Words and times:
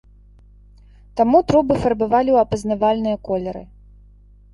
Таму 1.19 1.37
трубы 1.51 1.73
фарбавалі 1.83 2.29
ў 2.37 2.47
апазнавальныя 2.47 3.17
колеры. 3.29 3.63